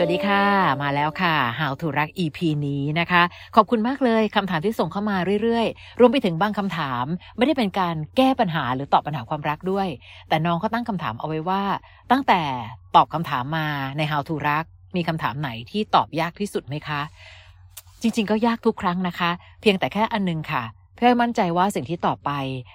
[0.00, 0.44] สวัสดีค่ะ
[0.82, 3.22] มาแล้วค่ะ How to รัก EP นี้นะคะ
[3.56, 7.04] ขอบคุณมากเลยคำถามที่ส่งเข้ามาเรื่อยๆ รวมไปถึงบางคำถาม
[7.36, 9.88] ไม่ได้เป็นการแก้ปัญหาหรือตอบปัญหาความรักด้วย
[10.28, 11.62] แต่น้องเขาตั้งคำถามเอาไว้ว่า
[12.10, 12.42] ตั้งแต่
[12.96, 13.66] ตอบคำถามมา
[13.96, 14.64] ใน How to รัก
[14.96, 17.00] มีคำถามไหนที่ตอบยากที่สุดไหมคะ
[18.02, 19.30] จริง ๆ ก็ยากทุกครั้งนะคะ
[19.60, 20.62] เพียงแต่แค่อันนึงค่ะ
[20.98, 22.30] เพื่อให้มั่นใจว่าสิ่งที่ตอบไป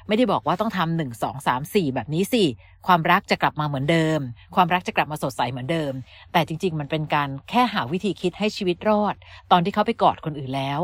[0.08, 2.44] ไม่ได้บอกว่าต้องทำหนึ่งสองสามสี่แบบนี้สิ
[2.88, 4.20] ความรักจะกลับมาเหมือนเดิม
[4.56, 5.94] ความรักจะกลับมาสดใสเหมือนเดิม
[6.32, 9.16] แต่จริง ๆ มันเป็นการแค่หาวิธีคิดให้ชีวิตรอด
[9.52, 10.80] ตอนที่เขาไปกอดคนอื่นแล้ว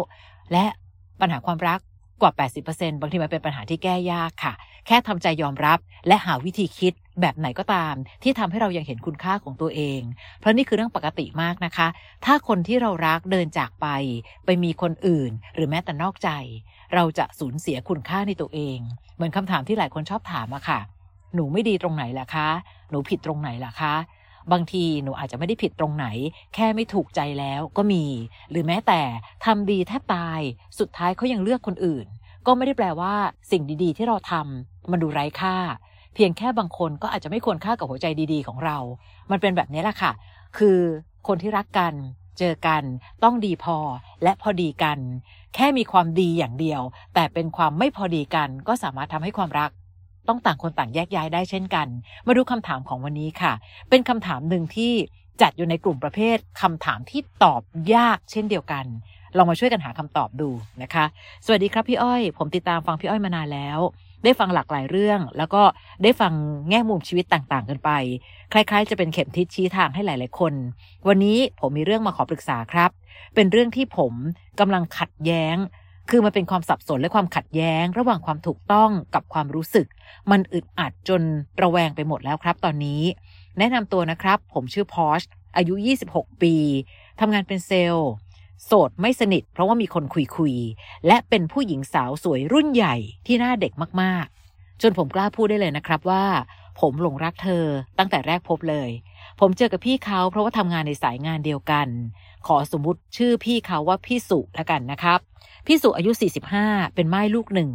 [0.52, 0.66] และ
[1.20, 1.80] ปัญหาความรัก
[2.22, 2.32] กว่า
[2.68, 4.54] 80%บางทีมันเป็นปัญหาที่แก้ยากค่ะ
[4.88, 10.02] แค่ทำใจยอมรับและหาวิธีคิด แบบไหนก็ตาม ที่ทำให้เรายังเห็นคุณค่าของตัวเอง
[10.40, 11.88] เพราะนี่คือเรื่องปกติมากนะคะ
[12.26, 13.88] ถ้าคนที่เรารักเดินจากไป
[14.46, 16.30] ไปมีคนอื่น หรือแม้แต่นอกใจ
[16.96, 18.80] เราจะสูญเสียคุณค่าในตัวเอง
[19.16, 20.80] เหมือนคำถามที่หลายคนชอบถามอะค่ะ
[21.36, 22.50] หนูไม่ดีตรงไหนล่ะคะ
[22.90, 23.96] หนูผิดตรงไหนล่ะคะ
[24.52, 26.06] บางทีหนูอาจจะไม่ได้ผิดตรงไหน
[26.56, 28.06] แค่ไม่ถูกใจแล้วก็มี
[28.52, 29.02] หรือแม้แต่
[29.46, 30.40] ทำดีแทบตาย
[30.80, 32.08] สุดท้ายเขายังเลือกคนอื่น
[32.48, 33.14] ก็ไม่ได้แปลว่า
[33.52, 35.56] สิ่งดีๆ ที่เราทำมันดูไร้ค่า
[36.16, 38.78] เพียงแค่บางคนก็อาจจะไม่ควรค่ากับหัวใจดีๆของเรา
[39.32, 40.12] มันเป็นแบบนี้แหละค่ะ
[40.58, 40.80] คือ
[41.28, 41.94] คนที่รักกัน
[42.40, 42.84] เจอกัน
[43.24, 43.78] ต้องดีพอ
[44.24, 45.00] และพอดีกัน
[45.56, 46.82] แค่มีความดีอย่างเดียว
[47.14, 49.72] แต่เป็นความไม่พอดีกัน ก็สามารถทำให้ความรัก
[50.28, 51.88] ต้องต่างคนต่างแยกย้ายได้เช่นกัน
[52.28, 53.54] มาดูคำถามของวันนี้ค่ะ
[53.90, 54.94] เป็นคำถามหนึ่งที่
[55.42, 57.62] จัดอยู่ในกลุ่มประเภทคำถามที่ตอบ
[57.94, 58.86] ยากเช่นเดียวกัน
[59.38, 60.50] ลองมาช่วยกันหาคำตอบดู
[60.82, 61.06] นะคะ
[61.46, 63.80] สวัสดีครับพี่อ้อย ผมติดตามฟังพี่อ้อยมานานแล้ว
[64.24, 65.64] ได้ฟังหลากหลายเรื่อง แล้วก็
[66.04, 66.34] ได้ฟัง
[66.70, 67.90] แง่มุมชีวิตต่างๆ กันไป
[68.54, 70.54] คล้าย ๆ จะเป็นเข็มทิศชี้ทางให้หลาย ๆ คน
[71.08, 72.90] วันนี้ผมมีเรื่องมาขอปรึกษาครับ
[73.36, 74.14] เป็นเรื่องที่ผม
[74.60, 75.58] กำลังขัดแย้ง
[76.10, 79.88] คือมันเป็นความสับสนและความขัดแย้ง ระหว่างความถูกต้องกับความรู้สึก
[80.32, 81.22] มันอึดอัดจน
[81.62, 83.02] ระแวงไปหมดแล้วครับ ตอนนี้
[83.58, 85.22] แนะนำตัวนะครับ ผมชื่อพอช
[85.58, 85.74] อายุ
[86.10, 86.56] 26 ปี
[87.20, 88.12] ทำงานเป็นเซลล์
[88.66, 96.26] โสดไม่สนิทเพราะว่ามีคนคุยคุยๆและเป็นผู้หญิงสาวสวยรุ่นใหญ่ที่หน้าเด็กมากๆ จนผมกล้าพูดได้เลยนะครับว่า
[96.80, 97.66] ผมหลงรักเธอ
[97.98, 98.90] ตั้งแต่แรกพบเลย
[99.40, 101.88] ผมเจอกับพี่เขาเพราะว่าทำงานในสายงานเดียวกัน
[102.48, 105.20] ขอสมมุติชื่อพี่เขาว่าพี่สุแล้วกันนะครับ
[105.68, 106.12] พี่สุอายุ
[106.54, 107.72] 45 เป็นไม้ลูกหนึ่ง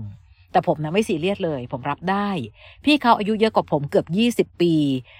[0.53, 2.28] แต่ผมนะไม่ซีเรียสเลย ผมรับได้
[2.84, 4.06] พี่เขาอายุเยอะกว่าผมเกือบ
[4.55, 4.75] 20 ปี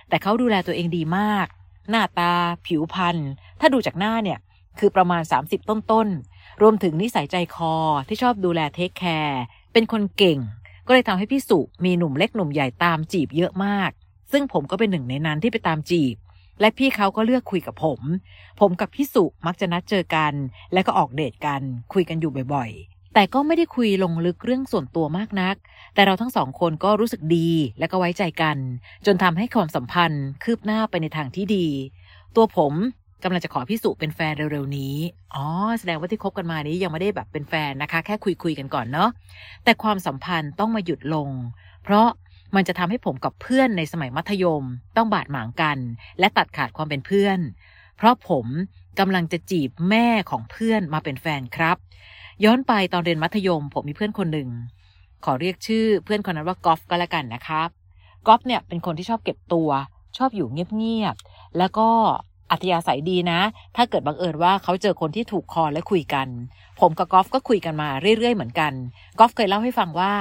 [0.08, 1.47] แต่เขาดูแลตัวเองดีมาก
[1.91, 2.32] หน้าตา
[2.66, 3.16] ผิวพรรณ
[3.60, 4.38] ถ้าดูจากหน้าเนี่ย
[4.78, 7.74] คือประมาณ 30 ต้นๆ รวมถึงนิสัยใจคอ
[8.08, 9.42] ที่ชอบดูแลเทคแคร์
[9.72, 10.38] เป็นคนเก่ง
[10.86, 13.90] ก็เลยทำให้พี่สุมีหนุ่มเล็กหนุ่มใหญ่ตามจีบเยอะมาก
[14.32, 16.16] ซึ่งผมก็เป็นหนึ่งในนั้นที่ไปตามจีบ
[16.60, 18.00] และพี่เขาก็เลือกคุยกับผม
[18.60, 20.32] ผมกับพี่สุมักจะนัดเจอกัน
[20.72, 21.62] แล้วก็ออกเดทกัน
[21.92, 25.56] คุยกันอยู่บ่อยๆ แต่ก็ไม่ได้คุยลงลึกเรื่องส่วนตัวมากนัก
[25.94, 28.56] แต่เราทั้งสองคนก็รู้สึกดีและก็ไว้ใจกัน
[29.06, 31.66] จนทำให้ความสัมพันธ์คืบหน้าไปในทางที่ดี
[32.36, 32.72] ตัวผม
[33.24, 34.96] กำลังจะขอพี่สุเป็นแฟนเร็วๆนี้
[35.34, 35.46] อ๋อ
[35.78, 39.10] แสดงว่าที่คบกันมานี้ยังไม่ได้แบบเป็นแฟนนะคะ แค่คุยๆกันก่อนเนาะ
[39.64, 41.28] แต่ความสัมพันธ์ต้องมาหยุดลง
[41.84, 42.08] เพราะ
[42.54, 44.64] มันจะทำให้ผมกับเพื่อนในสมัยมัธยม
[44.96, 45.78] ต้องบาดหมางกัน
[46.18, 47.38] และตัดขาดความเป็นเพื่อน
[47.96, 48.46] เพราะผม
[48.98, 51.76] กำลังจะจีบแม่ของเพื่อนมาเป็นแฟนครับ
[52.44, 54.48] ย้อนไปตอนเรียนมัธยม ผมมีเพื่อนคนหนึ่ง
[55.24, 57.68] ขอเรียกชื่อเพื่อนคนนั้นว่ากอฟก็แล้วกันนะครับ
[58.26, 59.70] กอฟเนี่ยเป็นคนที่ชอบเก็บตัว
[60.16, 61.88] ชอบอยู่เงียบๆแล้วก็
[62.54, 63.41] อัธยาศัยดีนะ
[63.76, 66.28] ถ้าเกิดบังเอิญว่าเขาเจอคนที่ถูกคอและคุยกัน
[66.81, 67.88] ผมกับกอฟก็คุยกันมา
[68.19, 68.72] เรื่อยๆเหมือนกัน
[69.19, 70.12] กอฟเคยเล่าให้ฟังว่า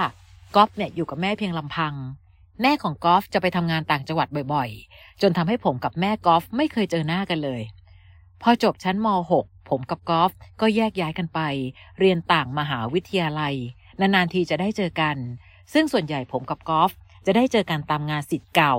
[0.55, 1.94] กอฟเนี่ยอยู่กับแม่เพียงลำพัง
[2.61, 7.61] แม่ของกอฟจะไปทำงานต่างจังหวัดบ่อยๆ จนทำให้ผมกับแม่กอฟไม่เคยเจอหน้ากันเลย
[8.41, 9.07] พอจบชั้นม
[9.39, 11.39] .6 ผมกับกอฟก็แยกย้ายกันไป
[12.00, 13.55] เรียนต่างมหาวิทยาลัย
[14.00, 15.17] นานๆทีจะได้เจอกัน
[15.74, 16.91] ซึ่งส่วนใหญ่ผมกับกอฟ
[17.25, 18.75] จะได้เจอกันตามงานสิทธิ์เก่า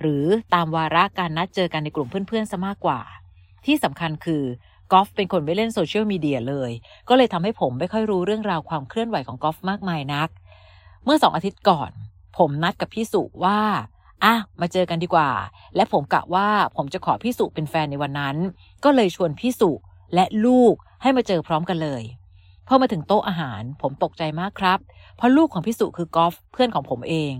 [0.00, 0.24] หรือ
[0.54, 3.00] ตามวาระการนัดเจอกันในกลุ่มเพื่อนๆซะมากกว่า
[3.66, 4.44] ที่สำคัญคือ
[4.92, 6.70] กอล์ฟเป็นคนไม่เล่นโซเชียลมีเดียเลย
[7.08, 10.28] ก็เลยทำให้ผมไม่ค่อยรู้เรื่องราวความเคลื่อนไหวของกอล์ฟมากมายนัก
[11.04, 11.90] เมื่อสองอาทิตย์ก่อน
[12.38, 13.60] ผมนัดกับพี่สุว่า
[14.24, 15.30] อะมาเจอกันดีกว่า
[15.76, 18.36] และผมกะว่าผมจะขอพี่สุเป็นแฟนในวันนั้น
[18.84, 19.70] ก็เลยชวนพี่สุ
[20.14, 22.02] และลูกให้มาเจอพร้อมกันเลย
[22.68, 24.78] พอมาถึงโต๊ะอาหารผมตกใจมากครับ
[25.16, 27.34] เพราะลูกของพี่สุคือกอล์ฟเพื่อนของผมเอง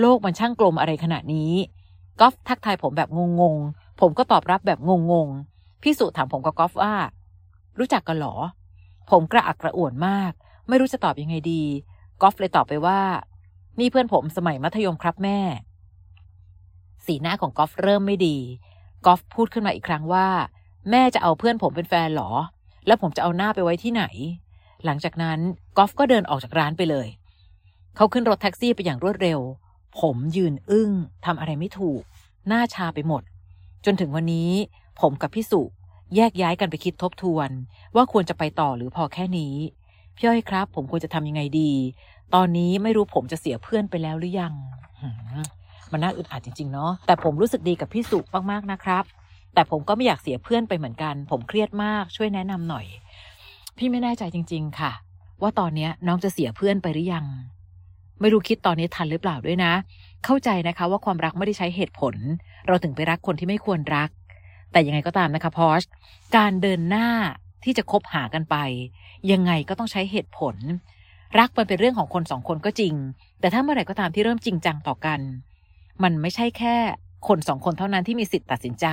[0.00, 1.52] โลกมันช่างกลมอะไรขนาดนี้
[2.20, 3.08] กอฟทักทายผมแบบ
[3.40, 4.78] งงๆ ผมก็ตอบรับแบบ
[5.12, 6.94] งงๆ พี่สุถามผมกับกอฟว่า
[7.78, 8.36] รู้จักกันหรอ
[9.10, 10.32] ผมกระอักกระอ่วนมาก
[10.68, 11.62] ไม่รู้จะตอบยังไงดี
[12.22, 13.00] กอฟเลยตอบไปว่า
[13.80, 15.38] นี่เพื่อนผมสมัยมัธยมครับแม่
[17.06, 18.36] สีหน้าของกอฟเริ่มไม่ดี
[19.06, 20.28] กอฟพูดขึ้นมาอีกครั้งว่า
[20.90, 22.30] แม่จะเอาเพื่อนผมเป็นแฟนหรอ
[22.86, 24.04] แล้วผมจะเอาหน้าไปไว้ที่ไหน
[24.84, 25.38] หลังจากนั้น
[25.76, 27.08] กอฟก็เดินออกจากร้านไปเลย
[27.96, 29.40] เขาขึ้นรถแท็กซี่ไปอย่างรวดเร็ว
[30.00, 30.90] ผมยืนอึ้ง
[31.24, 32.02] ทำอะไรไม่ถูก
[32.48, 33.22] หน้าชาไปหมด
[33.84, 34.50] จนถึงวันนี้
[35.00, 35.60] ผมกับพี่สุ
[36.16, 37.50] แยกย้ายกันไปคิดทบทวน
[37.94, 39.54] ว่าควรจะไปต่อหรือพอแค่นี้
[40.16, 41.72] พี่อ้อยครับ ผมควรจะทำยังไงดี
[42.34, 44.54] ตอนนี้ไม่รู้ผมจะเสียเพื่อนไปแล้วหรือยัง
[45.92, 48.18] มันน่าอึดอัดจริงๆเนาะแต่ผมรู้สึกดีกับพี่สุ
[48.50, 49.04] มากๆนะครับ
[49.54, 52.86] แต่ผมก็ไม่อยากเสียเพื่อนไปเหมือนกัน ผมเครียดมากช่วยแนะนำหน่อย
[53.76, 54.92] พี่ไม่แน่ใจจริง ๆ ค่ะ
[55.42, 57.24] ว่าตอนนี้น้องจะเสียเพื่อนไปหรือยัง
[58.20, 59.72] ไม่รู้คิดตอนนี้ทันหรือเปล่าด้วยนะ
[60.24, 62.14] เข้าใจนะคะว่าความรักไม่ได้ใช้เหตุผล
[62.66, 64.08] เราถึงไปรักคนที่ไม่ควรรัก
[64.72, 65.82] แต่ยังไงก็ตามนะคะพอช
[66.36, 67.08] การเดินหน้า
[67.64, 68.56] ที่จะคบหากันไป
[69.32, 70.56] ยังไงก็ต้องใช้เหตุผล
[71.38, 72.94] รักมันเป็นเรื่องของคนสองคนก็จริง
[73.40, 75.20] แต่ถ้าเมื่อไหร่ก็ตามที่เริ่มจริงจังต่อกัน
[76.02, 76.76] มันไม่ใช่แค่
[77.28, 78.86] คนสองคนเท่านั้นที่มีสิทธิ์ตัดสินใจ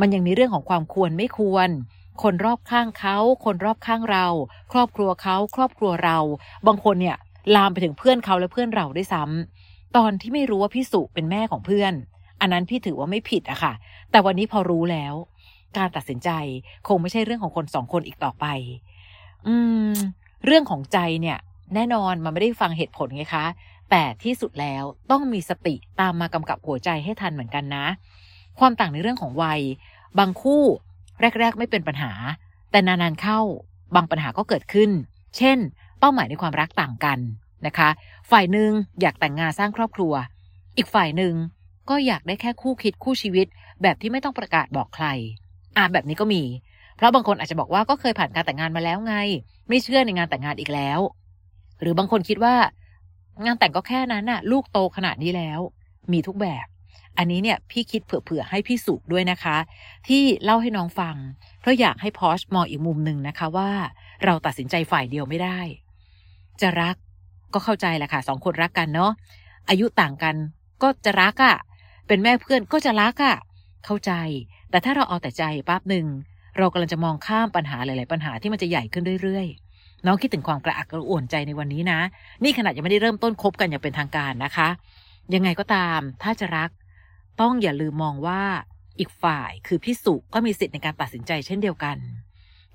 [0.00, 1.68] มันยังมีเรื่องของความควรไม่ควร
[2.22, 4.26] คนรอบข้างเขา คนรอบข้างเรา
[4.72, 6.18] ครอบครัวเขา ครอบครัวเรา
[6.66, 7.16] บางคนเนี่ย
[7.56, 11.92] ลามไปถึงเพื่อนเขาและเพื่อนเราด้วยซ้ำตอนที่ไม่รู้ว่าพี่สุเป็นแม่ของเพื่อน
[12.40, 13.72] อันนั้นพี่ถือว่าไม่ผิดอะค่ะ
[14.10, 15.14] แต่วันนี้พอรู้แล้ว
[15.76, 16.30] การตัดสินใจ
[16.88, 18.46] คงไม่ใช่เรื่องของคนสองคนอีกต่อไป
[19.46, 19.54] อื
[19.90, 19.92] ม
[20.46, 21.38] เรื่องของใจเนี่ย
[21.74, 23.44] แน่นอนมันไม่ได้ฟังเหตุผลไงคะ
[23.90, 27.86] แต่ที่สุดแล้วต้องมีสติตามมากำกับหัวใจให้ทันเหมือนกันนะ
[28.58, 29.60] ความต่างในเรื่องของวัย
[30.18, 30.62] บางคู่
[31.40, 32.12] แรก ๆ ไม่เป็นปัญหา
[32.70, 33.40] แต่นานๆเข้า
[33.94, 34.90] บางปัญหาก็เกิดขึ้น
[35.36, 35.58] เช่น
[36.14, 37.18] หมายในความรักต่างกัน
[37.66, 37.88] นะคะ
[38.30, 40.12] ฝ่ายหนึ่งอยากแต่งงานสร้างครอบครัว
[40.76, 41.34] อีกฝ่ายหนึ่ง
[41.90, 43.46] ก็อยากได้แค่คู่คิดคู่ชีวิต
[43.82, 45.06] แบบที่ไม่ต้องประกาศบอกใคร
[45.76, 46.42] อ่าแบบนี้ก็มี
[46.96, 49.14] เพราะบางคนอาจจะบอกว่าก็เคยผ่านการแต่งงานมาแล้วไง
[49.68, 51.00] ไม่เชื่อในงานแต่งงานอีกแล้ว
[51.80, 52.54] หรือบางคนคิดว่า
[53.44, 55.60] งานแต่งก็แค่นั้นน่ะ ลูกโตขนาดนี้แล้ว
[56.12, 56.66] มีทุกแบบ
[57.18, 59.56] อันนี้เนี่ยพี่คิดเผื่อๆให้พี่สุด้วยนะคะ
[60.08, 61.16] ที่เล่าให้น้องฟัง
[61.60, 63.70] เพราะอยากให้พอชมองอีกมุมหนึ่งนะคะว่า
[64.24, 65.60] เราตัดสินใจฝ่ายเดียวไม่ได้
[66.62, 66.96] จะรัก
[67.54, 69.12] ก็เข้าใจแหละค่ะสองคนรักกันเนาะ
[69.68, 70.34] อายุต่างกัน
[70.82, 71.56] ก็จะรักอะ่ะ
[72.06, 73.36] เป็นแม่เพื่อนก็จะรักอะ่ะ
[73.84, 74.12] เข้าใจ
[74.70, 76.06] แต่ถ้าเราเอาแต่ใจปั๊บหนึ่ง
[76.58, 79.46] เรากำลังจะมองข้ามปัญหาหลาย ๆ ปัญหาที่มันจะใหญ่ขึ้นเรื่อย
[79.76, 82.00] ๆ น้องคิดถึงความกระอักกระอ่วนใจในวันนี้นะ
[82.44, 84.68] นี่ขนาดยังไม่ได้เริ่มต้นคบกันอย่างเป็นทางการนะคะ
[85.34, 86.70] ยังไงก็ตาม ถ้าจะรัก
[87.40, 88.42] ต้องอย่าลืมมองว่า
[88.98, 91.96] อีกฝ่ายคือพี่สุก็มีสิทธิ์ในการตัดสินใจเช่นเดียวกัน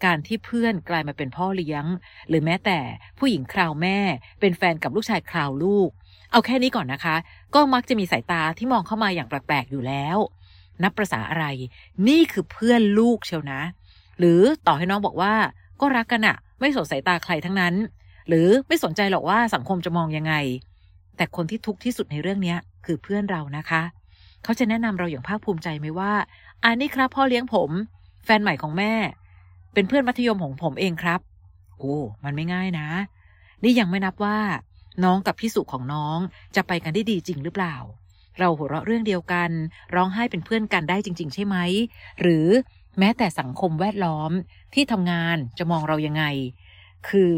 [0.06, 1.86] การที่เพื่อนกลายมาเป็นพ่อเลี้ยง
[2.30, 2.80] หรือแม้แต่
[3.20, 3.98] ผู้หญิงคราวแม่
[4.40, 5.90] เป็นแฟนกับลูกชายคราวลูก
[6.32, 7.16] เอาแค่นี้ก่อนนะคะ
[7.56, 10.18] ก็มักจะมีสายตาที่มองเข้ามาอย่างแปลกๆอยู่แล้ว
[10.84, 11.46] นับประษาอะไร
[12.08, 13.62] นี่คือเพื่อนลูกเชียวนะ
[14.20, 15.34] หรือต่อให้น้องบอกว่า
[15.82, 17.74] ก็รักกันอะไม่สนสายตาใครทั้งนั้น
[18.28, 20.34] หรือไม่สนใจหรอกว่าสังคมจะมองยังไง
[21.18, 23.82] แต่คนที่ทุกข์ที่สุดในเรื่องนี้คือเพื่อนเรานะคะ
[24.44, 26.14] เขาจะแนะนำเราอย่างภาคภูมิใจไหมว่า
[26.64, 27.70] อันนี้ครับพ่อเลี้ยงผม
[28.26, 28.94] แฟนใหม่ของแม่
[29.74, 31.20] เป็นเพื่อนมัธยมของผมเองครับ
[31.80, 32.90] โอ้ มันไม่ง่ายนะ
[33.64, 34.40] นี่ยังไม่นับว่า
[35.04, 36.18] น้องกับพี่สุของน้อง
[36.56, 37.76] จะไปกันได้ดีจริงหรือเปล่า
[38.40, 39.52] เราหัวเราะเรื่องเดียวกัน
[39.96, 41.58] ร้องไห้เป็นเพื่อนกันได้จริง ๆ ใช่ไหม
[42.22, 42.48] หรือ
[43.00, 44.32] แม้แต่สังคมแวดล้อม
[44.74, 46.24] ที่ทำงานจะมองเรายังไง
[47.10, 47.34] คือ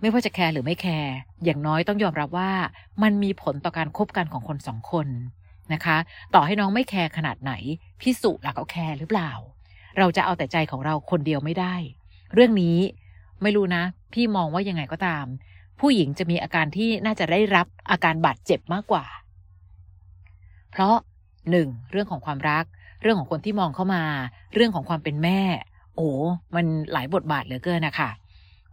[0.00, 1.14] ไม่ว่าจะแคร์หรือไม่แคร์
[1.44, 2.52] อย่างน้อยต้องยอมรับว่า
[3.02, 5.06] มันมีผลต่อการคบกันของคนสองคน
[5.72, 5.96] นะคะ
[6.34, 7.52] ต่อให้น้องไม่แคร์ขนาดไหน
[8.00, 9.32] พี่สุล่ะเขาแคร์หรือเปล่า
[9.98, 11.74] เราจะเอาแต่ใจของเราคนเดียวไม่ได้
[12.34, 12.78] เรื่องนี้
[13.42, 13.82] ไม่รู้นะ
[14.12, 15.24] พี่มองว่ายังไงก็ตาม
[15.80, 19.04] ผู้หญิงจะมีอาการที่น่าจะได้รับอาการบาดเจ็บมากกว่า
[20.70, 20.96] เพราะ
[21.50, 22.64] หนึ่งเรื่องของความรัก
[23.02, 24.04] เรื่องของคนที่มองเข้ามา
[24.54, 25.40] เรื่องของความเป็นแม่
[25.96, 26.08] โอ้
[26.54, 28.10] มันหลายบทบาทเหลือเกินนะคะ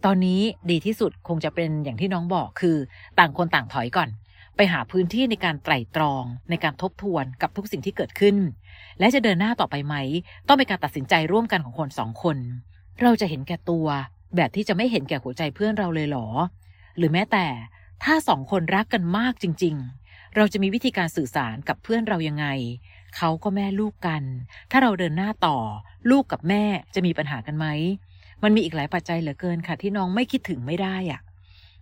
[0.06, 2.78] ตอนนี้ดีที่สุดคงจะเป็นอย่างที่น้องบอกคือ
[3.20, 4.10] ต่างคนต่างถอยก่อน
[4.58, 8.38] ไปหาพื้นที่ในการไตร่ตรองในการทบทวนกับทุกสิ่งที่เกิดขึ้น
[9.00, 9.96] และจะเดินหน้าต่อไปไหม
[10.48, 12.38] ต้องเป็นการตัดสินใจร่วมกันของคนสองคน
[13.02, 13.88] เราจะเห็นแก่ตัว
[14.36, 16.28] แบบที่จะไม่เห็นแก่หัวใจเพื่อนเราเลยหรอ
[16.98, 17.46] หรือแม้แต่
[18.04, 22.48] ถ้าสองคนรักกันมากจริง ๆ เราจะมีวิธีการสื่อสารกับเพื่อนเรายังไง
[23.18, 24.24] เขาก็แม่ลูกกัน
[24.72, 25.58] ถ้าเราเดินหน้าต่อ
[26.10, 26.64] ลูกกับแม่
[26.96, 27.66] จะมีปัญหากันไหม
[28.44, 31.22] มันมีอีกหลายปัจจัยเหลือเกินค่ะที่น้องไม่คิดถึงไม่ได้อะ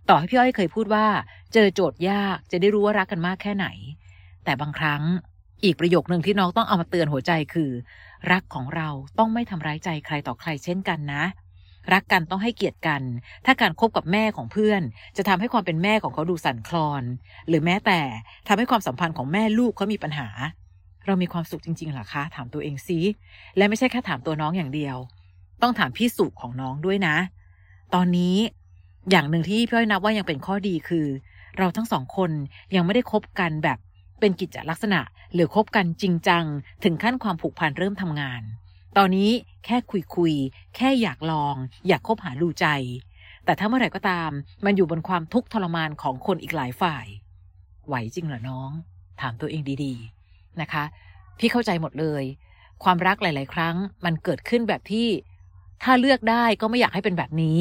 [0.08, 1.06] ต่อให้พี่อ้อยเคยพูดว่า
[1.52, 3.66] เจอโจทย์ยากจะได้รู้ว่ารักกันมากแค่ไหน
[4.44, 5.02] แต่บางครั้ง
[5.64, 7.70] อีกประโยคหนึ่งที่น้องต้องเอามาเตือนหัวใจคือ
[8.32, 11.22] รักของเราต้องไม่ทำร้ายใจใครต่อใครเช่นกันนะ
[11.92, 13.02] รักกันต้องให้เกียรติกัน
[13.44, 14.82] ถ้าการคบกับแม่ของเพื่อน
[15.16, 17.02] จะทำให้ความเป็นแม่ของเขาดูสั่นคลอน
[17.48, 18.00] หรือแม้แต่
[18.48, 20.28] ทำให้ความสัมพันธ์ของแม่ลูกเขามีปัญหา
[21.06, 23.00] เรามีความสุขจริงๆหรอคะถามตัวเองซิ
[23.56, 24.96] และไม่ใช่แค่ถามตัวน้องอย่างเดียว
[25.62, 27.16] ต้องถามพี่สุขของน้องด้วยนะ
[27.94, 28.36] ตอนนี้
[29.10, 31.06] อย่างหนึ่งที่พี่อ้อยนับว่ายังเป็นข้อดีคือ
[31.58, 32.30] เราทั้งสองคน
[32.74, 33.78] ยังไม่ได้คบกันแบบ
[34.20, 35.00] เป็นกิจลักษณะ
[35.34, 36.44] หรือคบกันจริงจัง
[36.84, 38.42] ถึงขั้นความผูกพันเริ่มทำงาน
[38.96, 39.30] ตอนนี้
[39.64, 40.34] แค่คุยคุย
[40.76, 41.54] แค่อยากลอง
[41.88, 42.66] อยากคบหาดูใจ
[43.44, 44.30] แต่ถ้าเมื่อไหร่ก็ตาม
[44.64, 47.06] มันอยู่บนความทุกข์ทรมานของคนอีกหลายฝ่าย
[47.86, 48.70] ไหวจริงเหรอน้อง
[49.20, 50.84] ถามตัวเองดีๆนะคะ
[51.38, 52.24] พี่เข้าใจหมดเลย
[52.84, 55.08] ความรักหลาย ๆ ครั้ง มันเกิดขึ้นแบบที่
[55.82, 57.60] ถ้าเลือกได้ก็ไม่อยากให้เป็นแบบนี้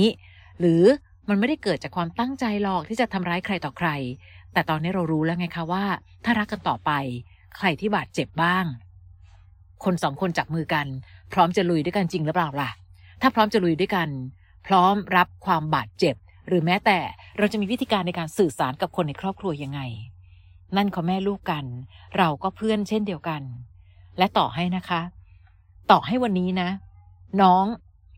[0.60, 0.84] หรือ
[1.29, 3.89] มันไม่ได้เกิดจากความตั้งใจหรอกที่จะทำร้ายใครต่อใคร
[4.53, 5.86] แต่ตอนนี้เรารู้แล้วไงคะว่า
[6.25, 6.91] ถ้ารักกันต่อไป
[7.58, 8.65] ใครที่บาดเจ็บบ้าง
[9.84, 10.88] คนสองคนจับมือกัน
[11.34, 12.70] พร้อมจะลุยด้วยกันจริงหรือเปล่าล่ะ
[13.22, 14.10] ถ้าพร้อมจะลุยด้วยกัน
[14.67, 16.15] พร้อมรับความบาดเจ็บ
[16.48, 17.00] หรือแม้แต่
[17.38, 19.82] เราจะมีวิธีการในการสื่อสารกับคนในครอบครัวยังไง
[20.75, 21.65] นั่นเขาแม่ลูกกัน
[22.17, 23.41] เราก็เพื่อนเช่นเดียวกัน
[24.17, 25.01] และต่อให้นะคะ
[25.91, 26.70] ต่อให้วันนี้นะ
[27.41, 27.65] น้อง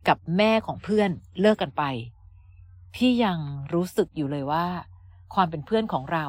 [0.08, 1.10] กับแม่ของเพื่อน
[1.40, 1.84] เลิกกันไป
[2.98, 3.40] พี่ยัง
[3.74, 4.66] รู้สึกอยู่เลยว่า
[5.34, 6.26] ความเป็นเพื่อนของเรา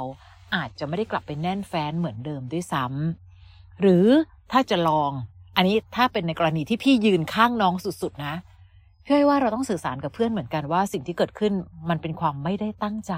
[0.54, 4.06] อาจจะไม่ได้กลับไปแน่นแฟ้นเหมือนเดิมด้วยซ้ำหรือ
[4.52, 5.10] ถ้าจะลอง
[5.56, 8.34] อันนี้ถ้าเป็นในกรณีที่พี่ยืนข้างน้องสุดๆนะ
[9.04, 11.52] พี่ว่าเราต้องสื่อสารกับเพื่อนเหมือนกันว่าสิ่งที่เกิดขึ้น
[11.88, 13.12] มันเป็นความไม่ได้ตั้งใจ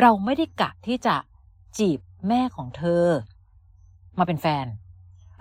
[0.00, 1.16] เราไม่ได้กะที่จะ
[1.78, 3.04] จีบแม่ของเธอ
[4.18, 4.66] มาเป็นแฟน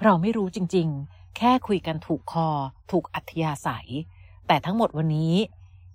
[0.03, 2.49] เราไม่รู้จริงๆ แค่คุยกันถูกคอ
[2.91, 3.89] ถูกอัธยาศัย
[4.47, 5.33] แต่ทั้งหมดวันนี้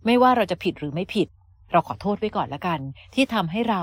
[0.05, 1.29] ไม่ว่าเราจะผิดหรือไม่ผิด
[1.73, 2.81] เราขอโทษไว้ก่อนละกัน
[3.15, 3.83] ที่ทำให้เรา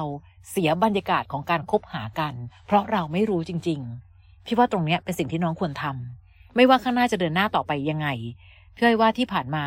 [0.49, 2.33] เสียบรรยากาศของการคบหากัน
[2.65, 3.79] เพราะเราไม่รู้จริง
[4.13, 8.07] ๆ พี่ว่าตรงเนี้ยเป็นสิ่งที่น้องควรทำไม่ว่าข้างหน้าจะเดินหน้าต่อไปยังไง
[8.75, 9.65] พี่อ้อยว่าที่ผ่านมา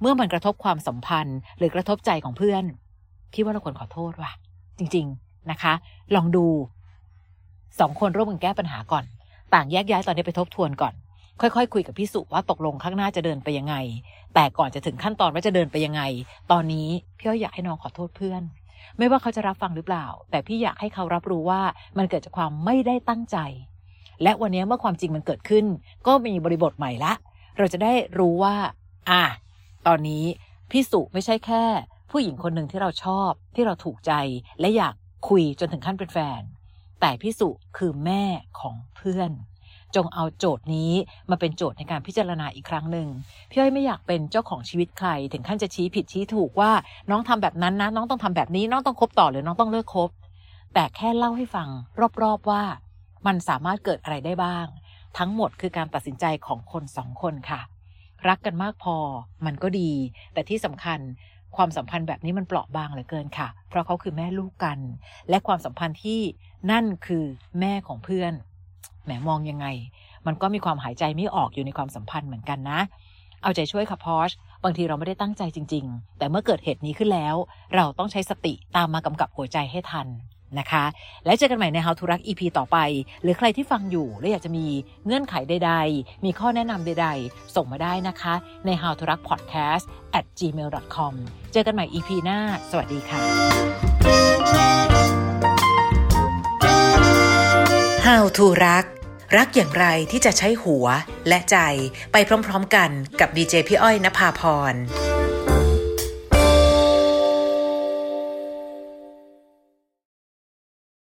[0.00, 2.64] เมื่อมันกระทบความสัมพันธ์ หรือกระทบใจของเพื่อน
[3.32, 4.32] พี่ว่าเราควรขอโทษว่ะ
[4.78, 5.72] จริง ๆนะคะ
[6.14, 6.46] ลองดู
[7.78, 9.04] สองคนร่วมกันแก้ปัญหาก่อน
[9.54, 10.94] ต่างแยกย้ายตอนนี้ไปทบทวนก่อน
[11.40, 13.76] ค่อยๆคคุยกับพี่สุว่าตกลงข้างหน้าจะเดินไปยังไง
[14.34, 16.02] แต่ก่อนจะถึงขั้นตอนว่าจะเดินไปยังไง
[16.50, 16.88] ตอนนี้
[17.18, 18.42] พี่อ้อยอยากให้น้องขอโทษเพื่อน
[18.98, 21.62] ไม่ว่าเขาจะรับฟังหรือเปล่า แต่พี่อยากให้เขารับรู้ว่า
[21.98, 23.38] มันเกิดจากความไม่ได้ตั้งใจ
[24.22, 25.64] และวันนี้เมื่อความจริงมันเกิดขึ้น
[26.06, 27.12] ก็มีบริบทใหม่ละ
[27.58, 28.54] เราจะได้รู้ว่า
[29.10, 29.24] อะ
[29.86, 30.24] ตอนนี้
[30.70, 31.64] พี่สุไม่ใช่แค่
[32.10, 34.12] ผู้หญิงคนหนึ่งที่เราชอบ ที่เราถูกใจ
[34.60, 34.94] และอยาก
[35.28, 36.42] คุยจนถึงขั้นเป็นแฟน
[37.00, 38.24] แต่พี่สุคือแม่
[38.60, 39.30] ของเพื่อน
[40.04, 40.92] งเอาโจทย์นี้
[41.30, 43.08] มาเป็นโจทย์ในการพิจารณาอีกครั้งหนึ่ง
[43.50, 46.72] พี่อ้อยไม่อยากเป็นเจ้าของชีวิตใคร ถึงขั้นจะชี้ผิดชี้ถูกว่า
[47.10, 50.10] น้องทำแบบนั้นนะน้องต้องทำแบบนี้ น้องต้องคบต่อหรือน้องต้องเลิกคบ
[50.74, 51.68] แต่แค่เล่าให้ฟัง
[52.22, 52.62] รอบๆว่า
[53.26, 54.66] มันสามารถเกิดอะไรได้บ้าง
[55.18, 57.60] ทั้งหมดคือการตัดสินใจของคนสองคนค่ะ
[58.28, 58.96] รักกันมากพอ
[59.46, 59.90] มันก็ดี
[60.32, 60.98] แต่ที่สำคัญ
[61.56, 64.78] ความสัมพันธ์แบบนี้มันเปราะบางเหลือเกินค่ะ เพราะเขาคือแม่ลูกกัน
[65.28, 66.20] และความสัมพันธ์ที่
[66.70, 67.24] นั่นคือ
[67.60, 68.32] แม่ของเพื่อน
[69.06, 69.66] แหมมองยังไง
[70.26, 72.80] มันก็มีความหายใจไม่ออกอยู่ในความสัมพันธ์เหมือนกันนะ
[73.42, 74.30] เอาใจช่วยค่ะพอช
[74.64, 77.36] บางทีเราไม่ได้ตั้งใจจริง ๆ แต่เมื่อเกิดเหตุนี้ขึ้นแล้ว
[77.74, 80.08] เราต้องใช้สติตามมากำกับหัวใจให้ทัน
[80.58, 80.84] นะคะ
[81.24, 82.78] และเจอกันใหม่ใน How to รัก EP ต่อไป
[83.22, 84.66] หรือใครที่ฟังอยู่และอยากจะมี
[85.06, 88.34] เงื่อนไขใดๆ มีข้อแนะนำใดๆ ส่งมาได้นะคะ
[88.66, 89.84] ใน How to รัก podcast
[90.18, 91.12] at gmail.com
[91.52, 92.38] เจอกันใหม่ EP หน้า
[92.70, 94.95] สวัสดีค่ะ
[98.12, 98.84] How to รัก
[99.36, 100.86] รักอย่างไรที่จะใช้หัว
[101.28, 101.56] และใจ
[102.12, 104.74] ไปพร้อมๆกันกับดีเจพี่อ้อยนภาพร